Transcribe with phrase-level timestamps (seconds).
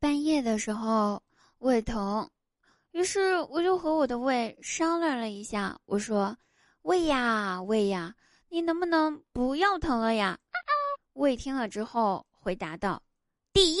[0.00, 1.22] 半夜的时候
[1.58, 2.26] 胃疼，
[2.92, 6.34] 于是我就和我的胃商量了一下，我说
[6.80, 8.14] ：“胃呀胃呀，
[8.48, 10.38] 你能不能不要疼了呀？”
[11.12, 13.02] 胃听了之后回答道
[13.52, 13.80] ：“第一，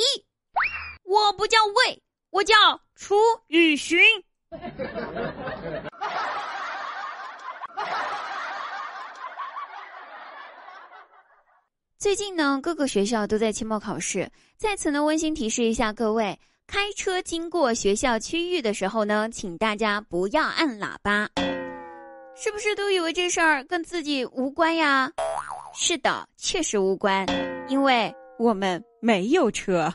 [1.04, 2.54] 我不叫胃，我叫
[2.94, 3.14] 楚
[3.46, 3.98] 雨荨。”
[12.00, 14.26] 最近呢，各个学校都在期末考试，
[14.56, 16.34] 在此呢温馨提示一下各位：
[16.66, 21.28] 开车经过学校区域的时候呢，请大家不要按喇叭。
[22.34, 25.12] 是不是都以为这事儿跟自己无关呀？
[25.74, 27.26] 是的，确实无关，
[27.68, 29.92] 因为我们没有车。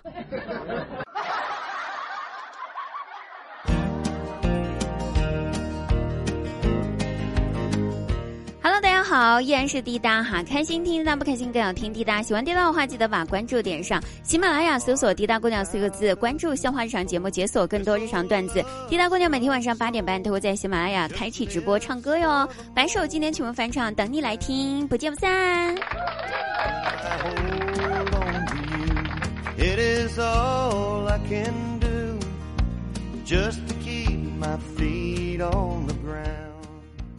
[9.08, 12.24] 好，依然是滴答哈，开心听滴答，不开心更要听滴答。
[12.24, 14.02] 喜欢滴答的话，记得把关注点上。
[14.24, 18.66] 喜马拉雅搜索“滴答姑娘”四个字，关注笑话日常节目，解锁更多日常段子。
[18.90, 22.50] 滴答姑娘每天晚上八点半都会在喜马拉雅开启直播唱歌哟。
[22.74, 25.76] 白首今天请问返场，等你来听，不见不散。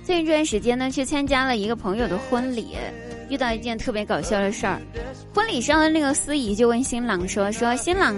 [0.06, 2.76] 最近这段时间呢，去参加了一个朋友的婚礼，
[3.28, 4.80] 遇到一件特别搞笑的事儿。
[5.34, 8.14] 婚礼上的那个司仪就问新郎说：“说新郎，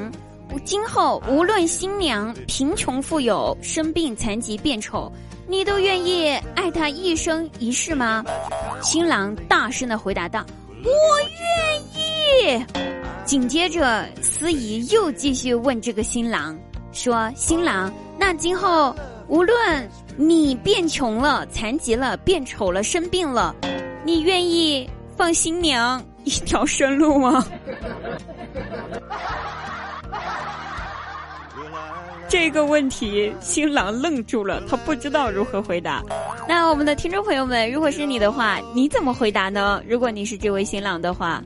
[0.67, 5.11] 今后无论新娘贫穷富有、生病残疾变丑，
[5.47, 8.23] 你都愿意爱她一生一世吗？”
[8.85, 10.45] 新郎大声的回答道
[10.85, 12.67] ：“我愿意。”
[13.25, 16.55] 紧接着，司仪又继续问这个新郎
[16.93, 18.95] 说：“新郎，那今后
[19.27, 19.57] 无论……”
[20.19, 23.55] 你变穷了、残疾了、变丑了、生病了，
[24.05, 27.47] 你愿意放新娘一条生路吗？
[32.29, 36.03] 这个问题，新郎愣住了，他不知道如何回答。
[36.49, 39.81] 那我们的听众朋友们，如果是你的话，你怎么回答呢？
[39.87, 41.41] 如果你是这位新郎的话。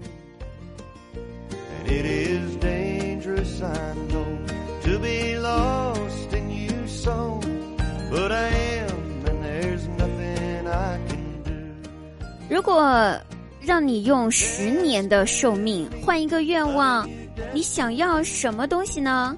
[12.49, 13.17] 如果
[13.61, 17.09] 让你用十年的寿命换一个愿望，
[17.55, 19.35] 你想要什么东西呢？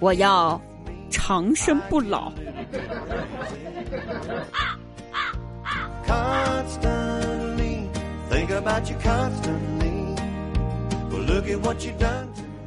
[0.00, 0.60] 我要
[1.10, 2.30] 长生不老。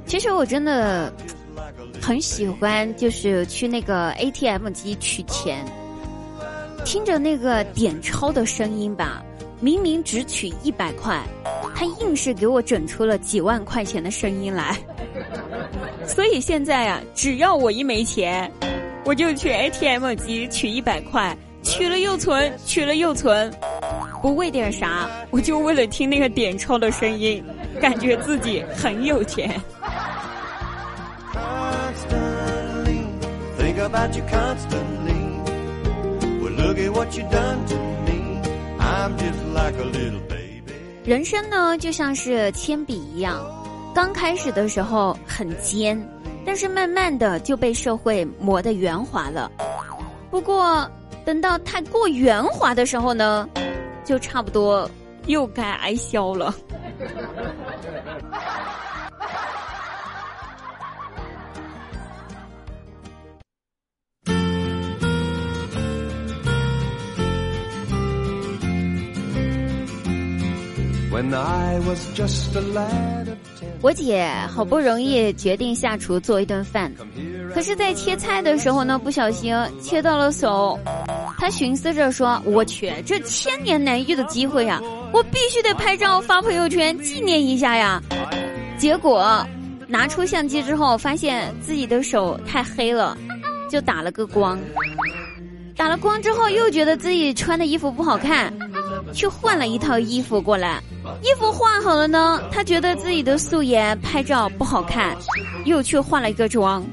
[0.08, 1.14] 其实我真的
[2.02, 5.64] 很喜欢，就是去那个 ATM 机取钱，
[6.84, 9.24] 听着那个点钞的声音吧。
[9.60, 11.22] 明明只取一百块，
[11.76, 14.76] 他硬是给我整出了几万块钱的声音来。
[16.08, 18.52] 所以现在啊，只要我一没钱，
[19.06, 23.54] 我就去 ATM 机取一百块，取了又存，取了又存，
[24.20, 27.44] 不为点啥，我就为了听那个点钞的声音，
[27.80, 29.62] 感觉自己很有钱。
[33.92, 35.22] But you constantly
[41.04, 43.44] 人生呢，就像是铅笔一样，
[43.94, 46.00] 刚开始的时候很尖，
[46.46, 49.52] 但是慢慢的就被社会磨得圆滑了。
[50.30, 50.90] 不过，
[51.26, 53.50] 等到太过圆滑的时候呢，
[54.06, 54.90] 就差不多
[55.26, 56.54] 又该挨削了。
[73.82, 76.92] 我姐好不容易决定下厨做一顿饭，
[77.54, 80.80] 可是，在切菜的时候呢，不小心切到了手。
[81.38, 88.02] 她寻思着说：“我去，这千年难遇的机会呀，我必须得拍照发朋友圈纪念一下呀！”
[88.80, 89.46] 结果
[89.88, 93.18] 拿出相机之后，发现自己的手太黑了，
[93.70, 94.58] 就打了个光。
[95.76, 98.54] 打了光之后，又觉得自己穿的衣服不好看。
[99.14, 100.82] 去换了一套衣服过来，
[101.22, 105.16] 衣服换好了呢，他觉得自己的素颜拍照不好看，
[105.66, 106.84] 又去化了一个妆。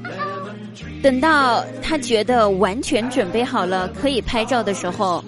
[1.01, 5.23] 等到他觉得完全准备好了可以拍照的时候，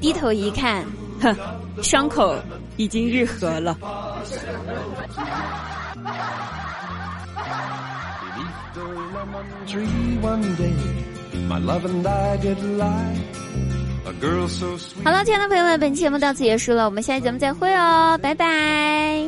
[0.00, 0.84] 低头一看，
[1.20, 1.36] 哼，
[1.82, 2.34] 伤口
[2.76, 3.76] 已经愈合了。
[15.02, 19.24] 好了，亲爱的朋友们，本期节目到此结束了，我们下期节目再会哦，拜拜。